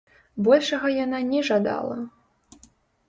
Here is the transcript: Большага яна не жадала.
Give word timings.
Большага 0.47 0.87
яна 1.05 1.19
не 1.33 1.41
жадала. 1.53 1.99